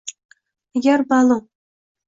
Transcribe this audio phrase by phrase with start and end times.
[0.79, 1.45] agar ma’lum